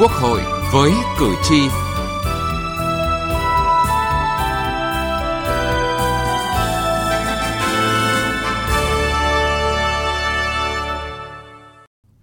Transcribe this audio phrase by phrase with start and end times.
[0.00, 0.40] Quốc hội
[0.72, 1.68] với cử tri.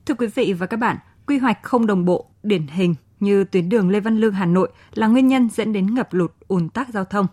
[0.06, 0.98] Thưa quý vị và các bạn,
[1.28, 4.70] quy hoạch không đồng bộ, điển hình như tuyến đường Lê Văn Lương Hà Nội
[4.94, 7.28] là nguyên nhân dẫn đến ngập lụt, ùn tắc giao thông.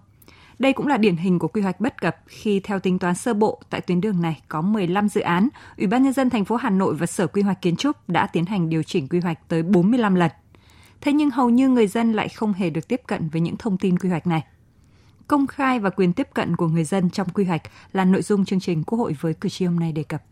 [0.59, 3.35] Đây cũng là điển hình của quy hoạch bất cập khi theo tính toán sơ
[3.35, 6.57] bộ tại tuyến đường này có 15 dự án, Ủy ban nhân dân thành phố
[6.57, 9.49] Hà Nội và Sở Quy hoạch Kiến trúc đã tiến hành điều chỉnh quy hoạch
[9.49, 10.31] tới 45 lần.
[11.01, 13.79] Thế nhưng hầu như người dân lại không hề được tiếp cận với những thông
[13.79, 14.43] tin quy hoạch này.
[15.27, 18.45] Công khai và quyền tiếp cận của người dân trong quy hoạch là nội dung
[18.45, 20.23] chương trình Quốc hội với cử tri hôm nay đề cập.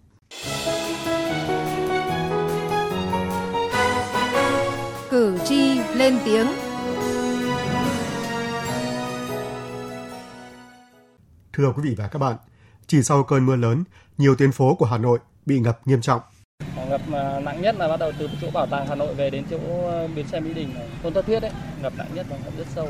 [5.11, 6.47] Cử tri lên tiếng
[11.53, 12.37] Thưa quý vị và các bạn,
[12.87, 13.85] chỉ sau cơn mưa lớn,
[14.19, 16.21] nhiều tuyến phố của Hà Nội bị ngập nghiêm trọng.
[16.89, 17.01] Ngập
[17.43, 19.59] nặng nhất là bắt đầu từ chỗ bảo tàng Hà Nội về đến chỗ
[19.91, 21.51] à, bến xe Mỹ Đình, Tôn Thất Thuyết ấy,
[21.83, 22.89] ngập nặng nhất và ngập rất sâu.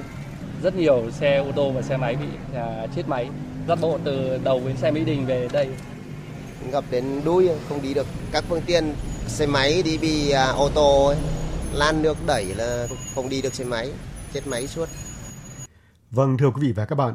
[0.62, 3.30] Rất nhiều xe ô tô và xe máy bị à, chết máy,
[3.68, 5.68] dắt bộ từ đầu bến xe Mỹ Đình về đây.
[6.70, 8.94] Ngập đến đuôi không đi được, các phương tiện
[9.26, 11.16] xe máy đi bị à, ô tô ấy,
[11.72, 13.90] lan nước đẩy là không đi được xe máy,
[14.32, 14.88] chết máy suốt.
[16.10, 17.14] Vâng thưa quý vị và các bạn,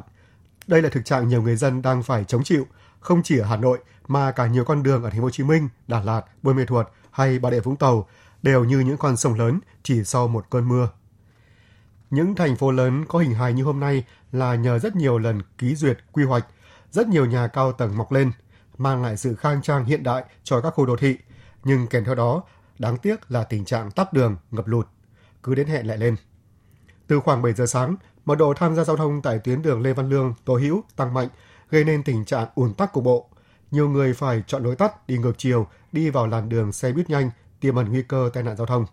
[0.68, 2.66] đây là thực trạng nhiều người dân đang phải chống chịu,
[3.00, 5.42] không chỉ ở Hà Nội mà cả nhiều con đường ở thành phố Hồ Chí
[5.42, 8.08] Minh, Đà Lạt, Buôn Mê Thuột hay Bà Rịa Vũng Tàu
[8.42, 10.88] đều như những con sông lớn chỉ sau một cơn mưa.
[12.10, 15.42] Những thành phố lớn có hình hài như hôm nay là nhờ rất nhiều lần
[15.58, 16.46] ký duyệt quy hoạch,
[16.90, 18.32] rất nhiều nhà cao tầng mọc lên,
[18.78, 21.16] mang lại sự khang trang hiện đại cho các khu đô thị,
[21.64, 22.42] nhưng kèm theo đó,
[22.78, 24.86] đáng tiếc là tình trạng tắc đường, ngập lụt,
[25.42, 26.16] cứ đến hẹn lại lên.
[27.06, 27.96] Từ khoảng 7 giờ sáng,
[28.28, 31.14] mật độ tham gia giao thông tại tuyến đường Lê Văn Lương, Tô Hữu tăng
[31.14, 31.28] mạnh,
[31.70, 33.28] gây nên tình trạng ùn tắc cục bộ.
[33.70, 37.10] Nhiều người phải chọn lối tắt đi ngược chiều, đi vào làn đường xe buýt
[37.10, 38.86] nhanh, tiềm ẩn nguy cơ tai nạn giao thông.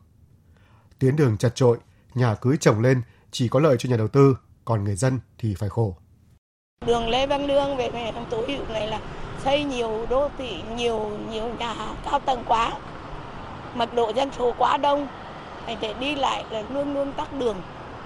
[0.99, 1.77] Tuyến đường chật trội,
[2.13, 3.01] nhà cứ trồng lên
[3.31, 5.95] chỉ có lợi cho nhà đầu tư, còn người dân thì phải khổ.
[6.85, 8.99] Đường Lê Văn Lương về này Tô Hữu này là
[9.43, 11.75] xây nhiều đô thị, nhiều nhiều nhà
[12.05, 12.73] cao tầng quá.
[13.75, 15.07] Mật độ dân số quá đông,
[15.81, 17.57] để đi lại là luôn luôn tắc đường,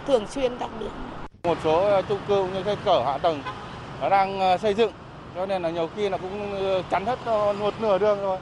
[0.07, 1.08] thường xuyên tắc đường.
[1.43, 3.43] Một số ờ, chung cư như cây cỡ hạ tầng
[4.01, 4.91] nó đang ờ, xây dựng
[5.35, 7.19] cho nên là nhiều khi là cũng ờ, chắn hết
[7.59, 8.37] một nửa đường rồi.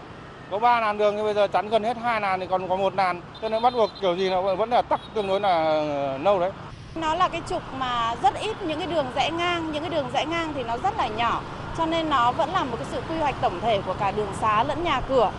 [0.52, 2.76] Có ba làn đường nhưng bây giờ chắn gần hết hai làn thì còn có
[2.76, 5.84] một làn cho nên bắt buộc kiểu gì nó vẫn là tắc tương đối là
[6.18, 6.52] lâu đấy.
[6.96, 10.10] Nó là cái trục mà rất ít những cái đường rẽ ngang, những cái đường
[10.14, 11.42] rẽ ngang thì nó rất là nhỏ
[11.78, 14.32] cho nên nó vẫn là một cái sự quy hoạch tổng thể của cả đường
[14.42, 15.32] xá lẫn nhà cửa.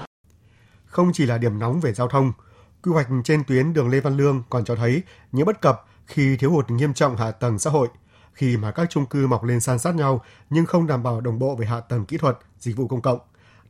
[0.86, 2.32] Không chỉ là điểm nóng về giao thông,
[2.82, 5.02] quy hoạch trên tuyến đường Lê Văn Lương còn cho thấy
[5.32, 7.88] những bất cập khi thiếu hụt nghiêm trọng hạ tầng xã hội,
[8.32, 11.38] khi mà các chung cư mọc lên san sát nhau nhưng không đảm bảo đồng
[11.38, 13.18] bộ về hạ tầng kỹ thuật, dịch vụ công cộng,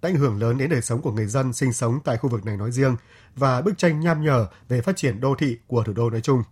[0.03, 2.45] đã ảnh hưởng lớn đến đời sống của người dân sinh sống tại khu vực
[2.45, 2.97] này nói riêng
[3.37, 6.43] và bức tranh nham nhở về phát triển đô thị của thủ đô nói chung.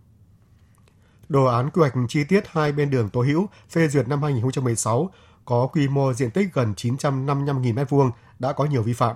[1.29, 5.09] Đồ án quy hoạch chi tiết hai bên đường Tố Hữu phê duyệt năm 2016
[5.45, 9.15] có quy mô diện tích gần 955.000 m2 đã có nhiều vi phạm.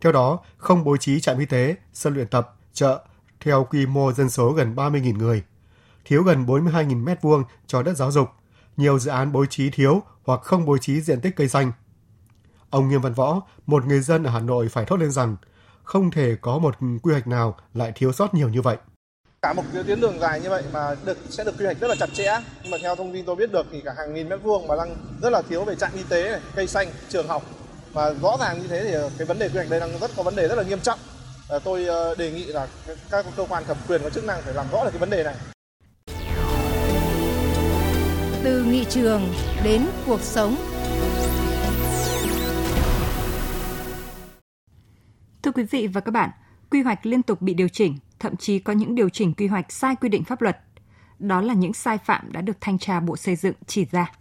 [0.00, 3.04] Theo đó, không bố trí trạm y tế, sân luyện tập, chợ
[3.40, 5.42] theo quy mô dân số gần 30.000 người,
[6.06, 8.28] thiếu gần 42.000 m2 cho đất giáo dục,
[8.76, 11.72] nhiều dự án bố trí thiếu hoặc không bố trí diện tích cây xanh.
[12.70, 15.36] Ông Nghiêm Văn Võ, một người dân ở Hà Nội phải thốt lên rằng
[15.82, 18.76] không thể có một quy hoạch nào lại thiếu sót nhiều như vậy.
[19.42, 21.88] Cả một cái tuyến đường dài như vậy mà được sẽ được quy hoạch rất
[21.88, 24.28] là chặt chẽ, nhưng mà theo thông tin tôi biết được thì cả hàng nghìn
[24.28, 27.28] mét vuông mà đang rất là thiếu về trạm y tế, này, cây xanh, trường
[27.28, 27.42] học
[27.92, 30.22] và rõ ràng như thế thì cái vấn đề quy hoạch đây đang rất có
[30.22, 30.98] vấn đề rất là nghiêm trọng.
[31.64, 32.68] Tôi ờ, đề nghị là
[33.10, 35.22] các cơ quan thẩm quyền có chức năng phải làm rõ được cái vấn đề
[35.22, 35.34] này.
[38.46, 39.22] Từ nghị trường
[39.64, 40.56] đến cuộc sống.
[45.42, 46.30] Thưa quý vị và các bạn,
[46.70, 49.72] quy hoạch liên tục bị điều chỉnh, thậm chí có những điều chỉnh quy hoạch
[49.72, 50.58] sai quy định pháp luật.
[51.18, 54.12] Đó là những sai phạm đã được thanh tra Bộ Xây dựng chỉ ra.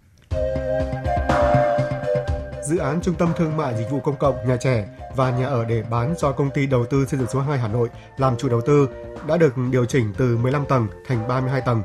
[2.70, 5.66] Dự án Trung tâm Thương mại Dịch vụ Công cộng Nhà Trẻ và nhà ở
[5.66, 8.50] để bán do công ty đầu tư xây dựng số 2 Hà Nội làm chủ
[8.50, 8.90] đầu tư
[9.28, 11.82] đã được điều chỉnh từ 15 tầng thành 32 tầng.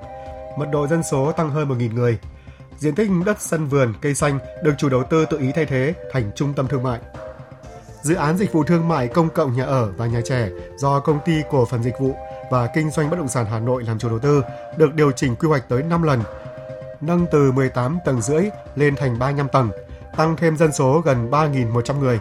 [0.58, 2.18] Mật độ dân số tăng hơn 1.000 người.
[2.80, 5.94] Diện tích đất sân vườn, cây xanh được chủ đầu tư tự ý thay thế
[6.12, 7.00] thành trung tâm thương mại.
[8.02, 11.18] Dự án dịch vụ thương mại công cộng nhà ở và nhà trẻ do công
[11.24, 12.14] ty cổ phần dịch vụ
[12.50, 14.42] và kinh doanh bất động sản Hà Nội làm chủ đầu tư
[14.76, 16.20] được điều chỉnh quy hoạch tới 5 lần,
[17.00, 18.44] nâng từ 18 tầng rưỡi
[18.74, 19.70] lên thành 35 tầng,
[20.16, 22.20] tăng thêm dân số gần 3.100 người.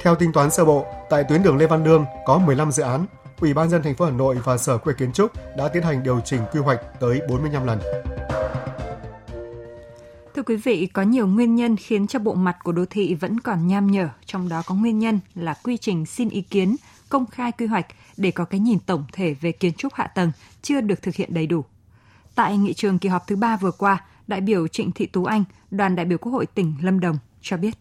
[0.00, 3.06] Theo tính toán sơ bộ, tại tuyến đường Lê Văn Lương có 15 dự án,
[3.40, 5.82] Ủy ban dân thành phố Hà Nội và Sở Quy hoạch Kiến trúc đã tiến
[5.82, 7.78] hành điều chỉnh quy hoạch tới 45 lần.
[10.36, 13.40] Thưa quý vị, có nhiều nguyên nhân khiến cho bộ mặt của đô thị vẫn
[13.40, 16.76] còn nham nhở, trong đó có nguyên nhân là quy trình xin ý kiến,
[17.08, 17.86] công khai quy hoạch
[18.16, 21.34] để có cái nhìn tổng thể về kiến trúc hạ tầng chưa được thực hiện
[21.34, 21.64] đầy đủ.
[22.34, 25.44] Tại nghị trường kỳ họp thứ ba vừa qua, đại biểu Trịnh Thị Tú Anh,
[25.70, 27.78] đoàn đại biểu Quốc hội tỉnh Lâm Đồng cho biết.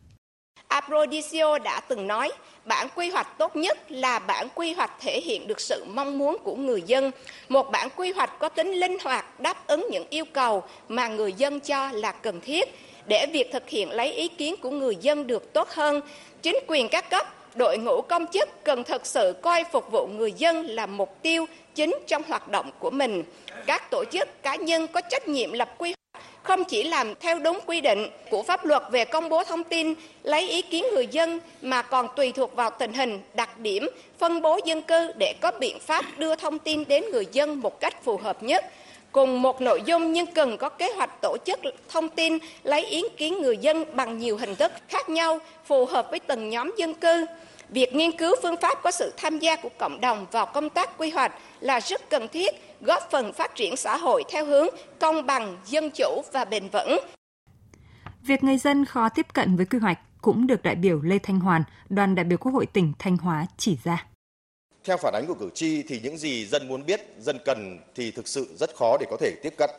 [0.86, 2.32] Aprodisio đã từng nói,
[2.66, 6.38] bản quy hoạch tốt nhất là bản quy hoạch thể hiện được sự mong muốn
[6.44, 7.12] của người dân,
[7.50, 11.34] một bản quy hoạch có tính linh hoạt đáp ứng những yêu cầu mà người
[11.34, 12.76] dân cho là cần thiết
[13.08, 16.02] để việc thực hiện lấy ý kiến của người dân được tốt hơn.
[16.42, 20.32] Chính quyền các cấp, đội ngũ công chức cần thực sự coi phục vụ người
[20.32, 21.46] dân là mục tiêu
[21.76, 23.24] chính trong hoạt động của mình.
[23.66, 26.05] Các tổ chức cá nhân có trách nhiệm lập quy hoạch
[26.46, 29.94] không chỉ làm theo đúng quy định của pháp luật về công bố thông tin,
[30.24, 33.88] lấy ý kiến người dân mà còn tùy thuộc vào tình hình, đặc điểm,
[34.20, 37.80] phân bố dân cư để có biện pháp đưa thông tin đến người dân một
[37.80, 38.66] cách phù hợp nhất.
[39.16, 41.60] Cùng một nội dung nhưng cần có kế hoạch tổ chức
[41.90, 46.08] thông tin lấy ý kiến người dân bằng nhiều hình thức khác nhau, phù hợp
[46.10, 47.26] với từng nhóm dân cư.
[47.70, 50.98] Việc nghiên cứu phương pháp có sự tham gia của cộng đồng vào công tác
[50.98, 54.68] quy hoạch là rất cần thiết, góp phần phát triển xã hội theo hướng
[55.00, 56.98] công bằng, dân chủ và bền vững.
[58.22, 61.40] Việc người dân khó tiếp cận với quy hoạch cũng được đại biểu Lê Thanh
[61.40, 64.06] Hoàn, đoàn đại biểu Quốc hội tỉnh Thanh Hóa chỉ ra.
[64.86, 68.12] Theo phản ánh của cử tri thì những gì dân muốn biết, dân cần thì
[68.12, 69.70] thực sự rất khó để có thể tiếp cận.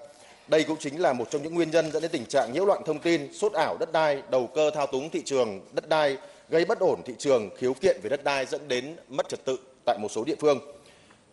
[0.48, 2.82] Đây cũng chính là một trong những nguyên nhân dẫn đến tình trạng nhiễu loạn
[2.86, 6.16] thông tin, sốt ảo đất đai, đầu cơ thao túng thị trường đất đai,
[6.48, 9.58] gây bất ổn thị trường, khiếu kiện về đất đai dẫn đến mất trật tự
[9.84, 10.60] tại một số địa phương.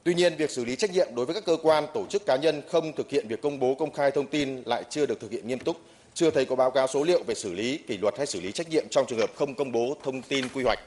[0.03, 2.35] Tuy nhiên, việc xử lý trách nhiệm đối với các cơ quan, tổ chức cá
[2.35, 5.31] nhân không thực hiện việc công bố công khai thông tin lại chưa được thực
[5.31, 5.77] hiện nghiêm túc,
[6.13, 8.51] chưa thấy có báo cáo số liệu về xử lý, kỷ luật hay xử lý
[8.51, 10.79] trách nhiệm trong trường hợp không công bố thông tin quy hoạch.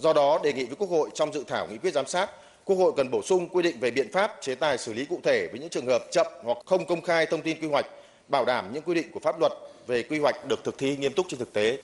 [0.00, 2.30] Do đó, đề nghị với Quốc hội trong dự thảo nghị quyết giám sát,
[2.64, 5.20] Quốc hội cần bổ sung quy định về biện pháp chế tài xử lý cụ
[5.24, 7.86] thể với những trường hợp chậm hoặc không công khai thông tin quy hoạch,
[8.28, 9.52] bảo đảm những quy định của pháp luật
[9.86, 11.82] về quy hoạch được thực thi nghiêm túc trên thực tế.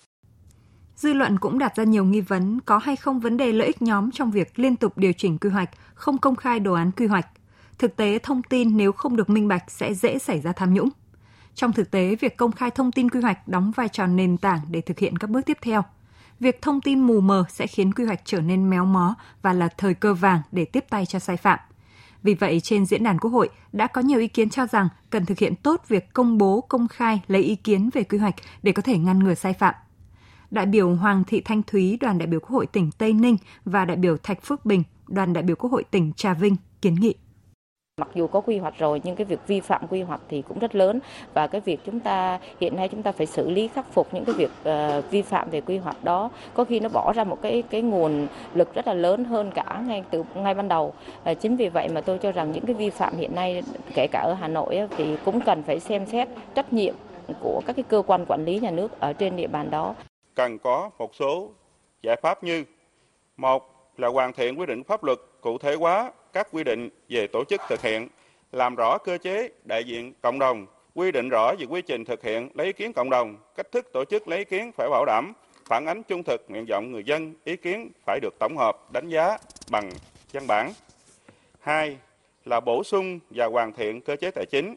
[0.96, 3.82] Dư luận cũng đặt ra nhiều nghi vấn có hay không vấn đề lợi ích
[3.82, 7.06] nhóm trong việc liên tục điều chỉnh quy hoạch, không công khai đồ án quy
[7.06, 7.26] hoạch.
[7.78, 10.88] Thực tế, thông tin nếu không được minh bạch sẽ dễ xảy ra tham nhũng.
[11.54, 14.60] Trong thực tế, việc công khai thông tin quy hoạch đóng vai trò nền tảng
[14.70, 15.84] để thực hiện các bước tiếp theo.
[16.40, 19.68] Việc thông tin mù mờ sẽ khiến quy hoạch trở nên méo mó và là
[19.68, 21.58] thời cơ vàng để tiếp tay cho sai phạm.
[22.22, 25.26] Vì vậy, trên diễn đàn Quốc hội đã có nhiều ý kiến cho rằng cần
[25.26, 28.72] thực hiện tốt việc công bố, công khai, lấy ý kiến về quy hoạch để
[28.72, 29.74] có thể ngăn ngừa sai phạm
[30.50, 33.84] đại biểu Hoàng Thị Thanh Thúy, đoàn đại biểu Quốc hội tỉnh Tây Ninh và
[33.84, 37.14] đại biểu Thạch Phước Bình, đoàn đại biểu Quốc hội tỉnh Trà Vinh kiến nghị.
[38.00, 40.58] Mặc dù có quy hoạch rồi nhưng cái việc vi phạm quy hoạch thì cũng
[40.58, 41.00] rất lớn.
[41.34, 44.24] Và cái việc chúng ta hiện nay chúng ta phải xử lý khắc phục những
[44.24, 46.30] cái việc uh, vi phạm về quy hoạch đó.
[46.54, 49.82] Có khi nó bỏ ra một cái cái nguồn lực rất là lớn hơn cả
[49.86, 50.94] ngay từ ngay ban đầu.
[51.30, 53.62] Uh, chính vì vậy mà tôi cho rằng những cái vi phạm hiện nay
[53.94, 56.94] kể cả ở Hà Nội thì cũng cần phải xem xét trách nhiệm
[57.40, 59.94] của các cái cơ quan quản lý nhà nước ở trên địa bàn đó.
[60.34, 61.50] Cần có một số
[62.02, 62.64] giải pháp như
[63.36, 67.26] một là hoàn thiện quy định pháp luật cụ thể hóa các quy định về
[67.26, 68.08] tổ chức thực hiện,
[68.52, 72.22] làm rõ cơ chế đại diện cộng đồng, quy định rõ về quy trình thực
[72.22, 75.04] hiện lấy ý kiến cộng đồng, cách thức tổ chức lấy ý kiến phải bảo
[75.04, 75.32] đảm
[75.64, 79.08] phản ánh trung thực nguyện vọng người dân, ý kiến phải được tổng hợp, đánh
[79.08, 79.38] giá
[79.70, 79.90] bằng
[80.32, 80.72] văn bản.
[81.60, 81.96] Hai
[82.44, 84.76] là bổ sung và hoàn thiện cơ chế tài chính,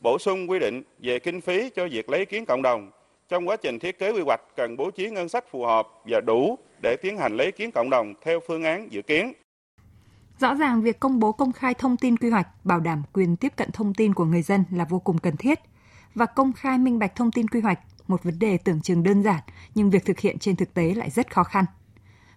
[0.00, 2.90] bổ sung quy định về kinh phí cho việc lấy ý kiến cộng đồng,
[3.28, 6.20] trong quá trình thiết kế quy hoạch cần bố trí ngân sách phù hợp và
[6.20, 9.32] đủ để tiến hành lấy ý kiến cộng đồng theo phương án dự kiến.
[10.40, 13.52] Rõ ràng việc công bố công khai thông tin quy hoạch bảo đảm quyền tiếp
[13.56, 15.58] cận thông tin của người dân là vô cùng cần thiết
[16.14, 19.22] và công khai minh bạch thông tin quy hoạch một vấn đề tưởng chừng đơn
[19.22, 19.40] giản
[19.74, 21.64] nhưng việc thực hiện trên thực tế lại rất khó khăn.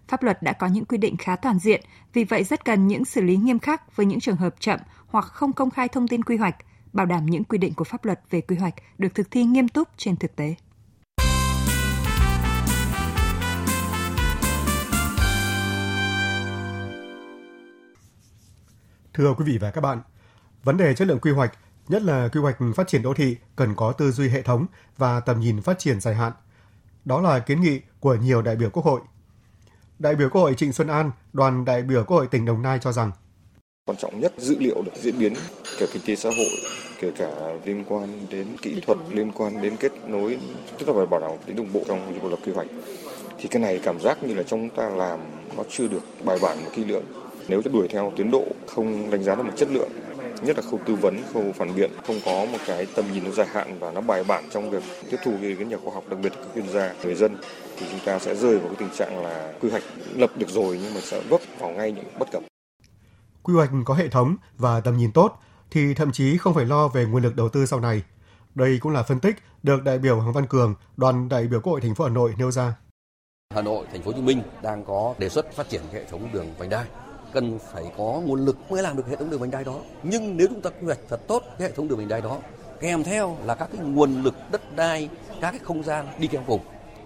[0.08, 1.80] Pháp luật đã có những quy định khá toàn diện,
[2.12, 5.24] vì vậy rất cần những xử lý nghiêm khắc với những trường hợp chậm hoặc
[5.24, 6.56] không công khai thông tin quy hoạch,
[6.92, 9.68] bảo đảm những quy định của pháp luật về quy hoạch được thực thi nghiêm
[9.68, 10.54] túc trên thực tế.
[19.14, 20.00] Thưa quý vị và các bạn,
[20.64, 21.52] vấn đề chất lượng quy hoạch,
[21.88, 24.66] nhất là quy hoạch phát triển đô thị cần có tư duy hệ thống
[24.98, 26.32] và tầm nhìn phát triển dài hạn.
[27.04, 29.00] Đó là kiến nghị của nhiều đại biểu Quốc hội.
[29.98, 32.78] Đại biểu Quốc hội Trịnh Xuân An, đoàn đại biểu Quốc hội tỉnh Đồng Nai
[32.82, 33.10] cho rằng
[33.86, 35.34] quan trọng nhất dữ liệu được diễn biến
[35.78, 36.50] cả kinh tế xã hội
[37.00, 37.30] kể cả
[37.64, 40.38] liên quan đến kỹ thuật liên quan đến kết nối
[40.78, 42.66] tức là phải bảo đảm tính đồng bộ trong việc lập quy hoạch
[43.38, 45.20] thì cái này cảm giác như là chúng ta làm
[45.56, 47.04] nó chưa được bài bản và kỹ lưỡng
[47.48, 49.90] nếu đuổi theo tiến độ không đánh giá được một chất lượng
[50.42, 53.30] nhất là khâu tư vấn, khâu phản biện không có một cái tầm nhìn nó
[53.30, 56.04] dài hạn và nó bài bản trong việc tiếp thu với các nhà khoa học
[56.08, 57.36] đặc biệt các chuyên gia người dân
[57.78, 59.82] thì chúng ta sẽ rơi vào cái tình trạng là quy hoạch
[60.14, 62.42] lập được rồi nhưng mà sẽ vấp vào ngay những bất cập.
[63.42, 65.38] Quy hoạch có hệ thống và tầm nhìn tốt
[65.70, 68.02] thì thậm chí không phải lo về nguồn lực đầu tư sau này.
[68.54, 71.72] Đây cũng là phân tích được đại biểu Hoàng Văn Cường, đoàn đại biểu Quốc
[71.72, 72.74] hội thành phố Hà Nội nêu ra.
[73.54, 76.28] Hà Nội, thành phố Hồ Chí Minh đang có đề xuất phát triển hệ thống
[76.32, 76.84] đường vành đai
[77.32, 79.80] cần phải có nguồn lực mới làm được hệ thống đường vành đai đó.
[80.02, 82.38] Nhưng nếu chúng ta quy hoạch thật tốt cái hệ thống đường vành đai đó,
[82.80, 85.08] kèm theo là các cái nguồn lực đất đai,
[85.40, 86.60] các cái không gian đi kèm cùng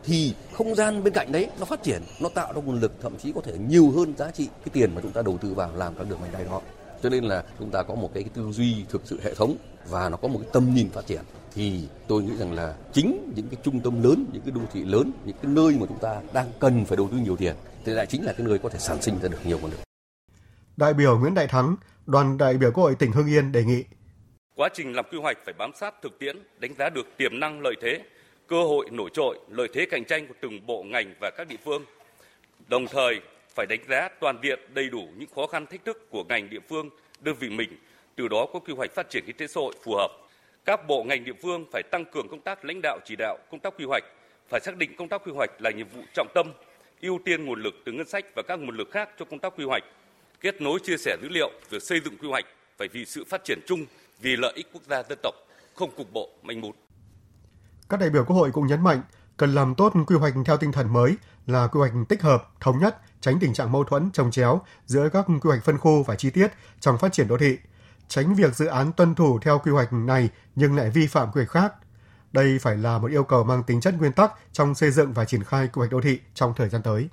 [0.05, 3.17] thì không gian bên cạnh đấy nó phát triển, nó tạo ra nguồn lực thậm
[3.19, 5.71] chí có thể nhiều hơn giá trị cái tiền mà chúng ta đầu tư vào
[5.77, 6.61] làm các đường vành đai đó.
[7.03, 9.57] Cho nên là chúng ta có một cái, tư duy thực sự hệ thống
[9.89, 11.21] và nó có một cái tầm nhìn phát triển
[11.55, 14.85] thì tôi nghĩ rằng là chính những cái trung tâm lớn, những cái đô thị
[14.85, 17.55] lớn, những cái nơi mà chúng ta đang cần phải đầu tư nhiều tiền
[17.85, 19.86] thì lại chính là cái nơi có thể sản sinh ra được nhiều nguồn lực.
[20.77, 23.85] Đại biểu Nguyễn Đại Thắng, đoàn đại biểu Quốc hội tỉnh Hưng Yên đề nghị
[24.55, 27.61] Quá trình làm quy hoạch phải bám sát thực tiễn, đánh giá được tiềm năng
[27.61, 28.01] lợi thế,
[28.47, 31.57] cơ hội nổi trội, lợi thế cạnh tranh của từng bộ ngành và các địa
[31.65, 31.85] phương.
[32.69, 33.21] Đồng thời
[33.55, 36.61] phải đánh giá toàn diện đầy đủ những khó khăn thách thức của ngành địa
[36.69, 36.91] phương,
[37.21, 37.79] đơn vị mình,
[38.17, 40.11] từ đó có quy hoạch phát triển kinh tế xã hội phù hợp.
[40.65, 43.61] Các bộ ngành địa phương phải tăng cường công tác lãnh đạo chỉ đạo công
[43.61, 44.05] tác quy hoạch,
[44.49, 46.53] phải xác định công tác quy hoạch là nhiệm vụ trọng tâm,
[47.01, 49.53] ưu tiên nguồn lực từ ngân sách và các nguồn lực khác cho công tác
[49.57, 49.83] quy hoạch,
[50.41, 52.45] kết nối chia sẻ dữ liệu, việc xây dựng quy hoạch
[52.79, 53.87] phải vì sự phát triển chung,
[54.21, 55.35] vì lợi ích quốc gia dân tộc,
[55.75, 56.73] không cục bộ manh mún.
[57.89, 59.03] Các đại biểu Quốc hội cũng nhấn mạnh
[59.37, 61.17] cần làm tốt quy hoạch theo tinh thần mới
[61.47, 65.09] là quy hoạch tích hợp, thống nhất, tránh tình trạng mâu thuẫn trồng chéo giữa
[65.09, 66.49] các quy hoạch phân khu và chi tiết
[66.81, 67.59] trong phát triển đô thị,
[68.09, 71.41] tránh việc dự án tuân thủ theo quy hoạch này nhưng lại vi phạm quy
[71.41, 71.73] hoạch khác.
[72.33, 75.25] Đây phải là một yêu cầu mang tính chất nguyên tắc trong xây dựng và
[75.25, 77.09] triển khai quy hoạch đô thị trong thời gian tới.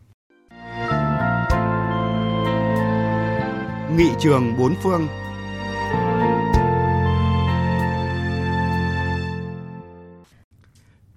[3.98, 5.08] Nghị trường bốn phương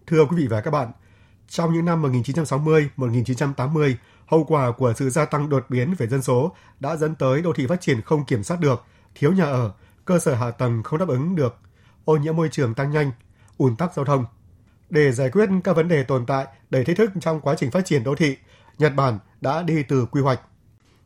[0.06, 0.92] Thưa quý vị và các bạn,
[1.48, 3.94] trong những năm 1960-1980,
[4.26, 7.52] hậu quả của sự gia tăng đột biến về dân số đã dẫn tới đô
[7.52, 9.72] thị phát triển không kiểm soát được, thiếu nhà ở,
[10.04, 11.56] cơ sở hạ tầng không đáp ứng được,
[12.04, 13.10] ô nhiễm môi trường tăng nhanh,
[13.56, 14.24] ùn tắc giao thông.
[14.90, 17.84] Để giải quyết các vấn đề tồn tại đầy thách thức trong quá trình phát
[17.84, 18.36] triển đô thị,
[18.78, 20.40] Nhật Bản đã đi từ quy hoạch.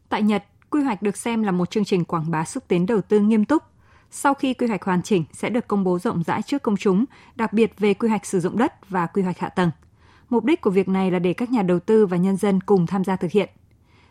[0.09, 3.01] Tại Nhật, quy hoạch được xem là một chương trình quảng bá xúc tiến đầu
[3.01, 3.63] tư nghiêm túc.
[4.11, 7.05] Sau khi quy hoạch hoàn chỉnh sẽ được công bố rộng rãi trước công chúng,
[7.37, 9.71] đặc biệt về quy hoạch sử dụng đất và quy hoạch hạ tầng.
[10.29, 12.87] Mục đích của việc này là để các nhà đầu tư và nhân dân cùng
[12.87, 13.49] tham gia thực hiện.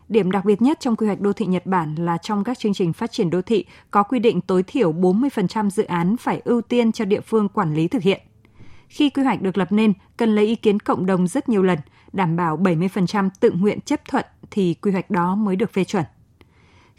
[0.10, 2.74] Điểm đặc biệt nhất trong quy hoạch đô thị Nhật Bản là trong các chương
[2.74, 6.62] trình phát triển đô thị có quy định tối thiểu 40% dự án phải ưu
[6.62, 8.22] tiên cho địa phương quản lý thực hiện.
[8.88, 11.80] Khi quy hoạch được lập nên, cần lấy ý kiến cộng đồng rất nhiều lần,
[12.14, 16.04] đảm bảo 70% tự nguyện chấp thuận thì quy hoạch đó mới được phê chuẩn.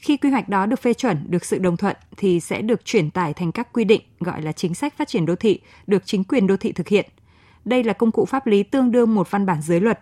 [0.01, 3.11] Khi quy hoạch đó được phê chuẩn, được sự đồng thuận thì sẽ được chuyển
[3.11, 6.25] tải thành các quy định gọi là chính sách phát triển đô thị, được chính
[6.25, 7.07] quyền đô thị thực hiện.
[7.65, 10.01] Đây là công cụ pháp lý tương đương một văn bản dưới luật.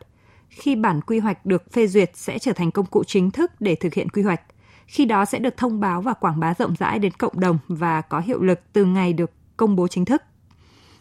[0.48, 3.74] Khi bản quy hoạch được phê duyệt sẽ trở thành công cụ chính thức để
[3.74, 4.40] thực hiện quy hoạch.
[4.86, 8.00] Khi đó sẽ được thông báo và quảng bá rộng rãi đến cộng đồng và
[8.00, 10.22] có hiệu lực từ ngày được công bố chính thức.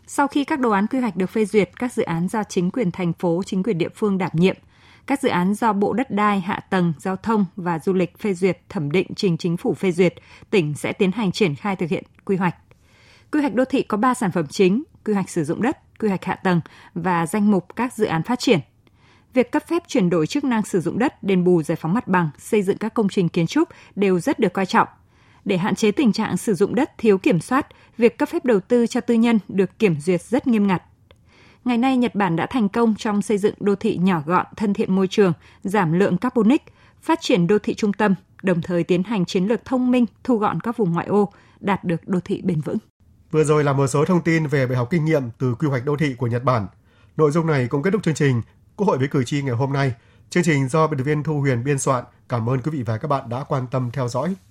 [0.08, 2.72] Sau khi các đồ án quy hoạch được phê duyệt, các dự án do chính
[2.72, 4.56] quyền thành phố, chính quyền địa phương đảm nhiệm,
[5.08, 8.34] các dự án do Bộ Đất đai, Hạ tầng, Giao thông và Du lịch phê
[8.34, 10.14] duyệt thẩm định trình chính phủ phê duyệt,
[10.50, 12.56] tỉnh sẽ tiến hành triển khai thực hiện quy hoạch.
[13.32, 16.08] Quy hoạch đô thị có 3 sản phẩm chính, quy hoạch sử dụng đất, quy
[16.08, 16.62] hoạch hạ tầng
[16.94, 18.60] và danh mục các dự án phát triển.
[19.34, 22.08] Việc cấp phép chuyển đổi chức năng sử dụng đất, đền bù giải phóng mặt
[22.08, 24.88] bằng, xây dựng các công trình kiến trúc đều rất được coi trọng.
[25.46, 28.60] Để hạn chế tình trạng sử dụng đất thiếu kiểm soát, việc cấp phép đầu
[28.60, 30.84] tư cho tư nhân được kiểm duyệt rất nghiêm ngặt.
[31.67, 34.74] Ngày nay, Nhật Bản đã thành công trong xây dựng đô thị nhỏ gọn, thân
[34.74, 35.33] thiện môi trường,
[35.63, 36.63] giảm lượng carbonic,
[37.01, 40.38] phát triển đô thị trung tâm, đồng thời tiến hành chiến lược thông minh, thu
[40.38, 42.77] gọn các vùng ngoại ô, đạt được đô thị bền vững.
[43.31, 45.86] Vừa rồi là một số thông tin về bài học kinh nghiệm từ quy hoạch
[45.86, 46.67] đô thị của Nhật Bản.
[47.17, 48.41] Nội dung này cũng kết thúc chương trình
[48.75, 49.93] Quốc hội với cử tri ngày hôm nay.
[50.29, 52.03] Chương trình do biên tập viên Thu Huyền biên soạn.
[52.29, 54.36] Cảm ơn quý vị và các bạn đã quan tâm theo dõi.